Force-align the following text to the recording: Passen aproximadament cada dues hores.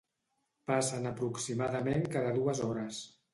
Passen 0.71 1.05
aproximadament 1.09 2.09
cada 2.17 2.33
dues 2.39 2.63
hores. 2.71 3.05